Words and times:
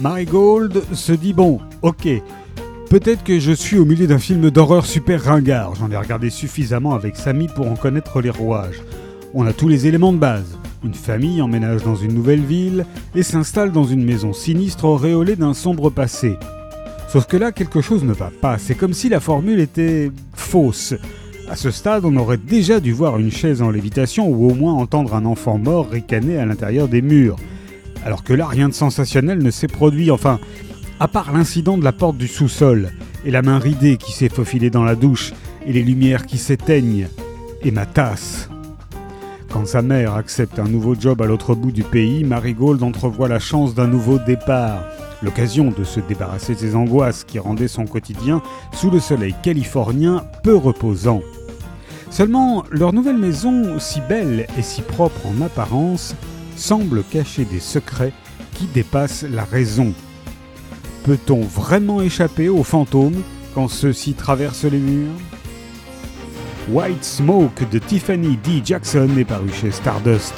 Marigold 0.00 0.84
se 0.92 1.12
dit 1.12 1.32
bon, 1.32 1.58
ok, 1.82 2.06
peut-être 2.88 3.24
que 3.24 3.40
je 3.40 3.50
suis 3.50 3.78
au 3.78 3.84
milieu 3.84 4.06
d'un 4.06 4.18
film 4.18 4.48
d'horreur 4.50 4.86
super 4.86 5.24
ringard. 5.24 5.74
J'en 5.74 5.90
ai 5.90 5.96
regardé 5.96 6.30
suffisamment 6.30 6.94
avec 6.94 7.16
Samy 7.16 7.48
pour 7.48 7.68
en 7.68 7.74
connaître 7.74 8.20
les 8.20 8.30
rouages. 8.30 8.80
On 9.34 9.44
a 9.44 9.52
tous 9.52 9.66
les 9.66 9.88
éléments 9.88 10.12
de 10.12 10.18
base. 10.18 10.56
Une 10.84 10.94
famille 10.94 11.42
emménage 11.42 11.82
dans 11.82 11.96
une 11.96 12.14
nouvelle 12.14 12.44
ville 12.44 12.86
et 13.16 13.24
s'installe 13.24 13.72
dans 13.72 13.84
une 13.84 14.04
maison 14.04 14.32
sinistre 14.32 14.84
auréolée 14.84 15.34
d'un 15.34 15.52
sombre 15.52 15.90
passé. 15.90 16.36
Sauf 17.08 17.26
que 17.26 17.36
là, 17.36 17.50
quelque 17.50 17.80
chose 17.80 18.04
ne 18.04 18.12
va 18.12 18.30
pas. 18.40 18.56
C'est 18.58 18.76
comme 18.76 18.92
si 18.92 19.08
la 19.08 19.18
formule 19.18 19.58
était 19.58 20.12
fausse. 20.34 20.94
À 21.50 21.56
ce 21.56 21.72
stade, 21.72 22.04
on 22.04 22.16
aurait 22.16 22.36
déjà 22.36 22.78
dû 22.78 22.92
voir 22.92 23.18
une 23.18 23.32
chaise 23.32 23.62
en 23.62 23.70
lévitation 23.70 24.28
ou 24.28 24.48
au 24.48 24.54
moins 24.54 24.74
entendre 24.74 25.14
un 25.16 25.24
enfant 25.24 25.58
mort 25.58 25.88
ricaner 25.88 26.38
à 26.38 26.46
l'intérieur 26.46 26.86
des 26.86 27.02
murs. 27.02 27.36
Alors 28.04 28.24
que 28.24 28.32
là, 28.32 28.46
rien 28.46 28.68
de 28.68 28.74
sensationnel 28.74 29.38
ne 29.38 29.50
s'est 29.50 29.68
produit, 29.68 30.10
enfin, 30.10 30.38
à 31.00 31.08
part 31.08 31.32
l'incident 31.32 31.78
de 31.78 31.84
la 31.84 31.92
porte 31.92 32.16
du 32.16 32.28
sous-sol, 32.28 32.90
et 33.24 33.30
la 33.30 33.42
main 33.42 33.58
ridée 33.58 33.96
qui 33.96 34.12
s'est 34.12 34.28
faufilée 34.28 34.70
dans 34.70 34.84
la 34.84 34.94
douche, 34.94 35.32
et 35.66 35.72
les 35.72 35.82
lumières 35.82 36.26
qui 36.26 36.38
s'éteignent, 36.38 37.08
et 37.62 37.70
ma 37.70 37.86
tasse. 37.86 38.48
Quand 39.50 39.66
sa 39.66 39.82
mère 39.82 40.14
accepte 40.14 40.58
un 40.58 40.68
nouveau 40.68 40.94
job 40.94 41.22
à 41.22 41.26
l'autre 41.26 41.54
bout 41.54 41.72
du 41.72 41.82
pays, 41.82 42.22
Marigold 42.22 42.82
entrevoit 42.82 43.28
la 43.28 43.38
chance 43.38 43.74
d'un 43.74 43.86
nouveau 43.86 44.18
départ, 44.18 44.82
l'occasion 45.22 45.72
de 45.76 45.84
se 45.84 46.00
débarrasser 46.00 46.54
des 46.54 46.76
angoisses 46.76 47.24
qui 47.24 47.38
rendaient 47.38 47.68
son 47.68 47.86
quotidien 47.86 48.42
sous 48.72 48.90
le 48.90 49.00
soleil 49.00 49.34
californien 49.42 50.24
peu 50.42 50.54
reposant. 50.54 51.22
Seulement, 52.10 52.64
leur 52.70 52.92
nouvelle 52.92 53.18
maison, 53.18 53.78
si 53.78 54.00
belle 54.08 54.46
et 54.58 54.62
si 54.62 54.82
propre 54.82 55.26
en 55.26 55.42
apparence, 55.44 56.14
semble 56.58 57.02
cacher 57.04 57.44
des 57.44 57.60
secrets 57.60 58.12
qui 58.54 58.66
dépassent 58.66 59.24
la 59.24 59.44
raison. 59.44 59.94
Peut-on 61.04 61.40
vraiment 61.40 62.02
échapper 62.02 62.48
aux 62.48 62.64
fantômes 62.64 63.22
quand 63.54 63.68
ceux-ci 63.68 64.14
traversent 64.14 64.64
les 64.64 64.78
murs? 64.78 65.12
White 66.70 67.04
Smoke 67.04 67.64
de 67.70 67.78
Tiffany 67.78 68.36
D. 68.44 68.60
Jackson 68.62 69.08
est 69.16 69.24
paru 69.24 69.48
chez 69.52 69.70
Stardust. 69.70 70.34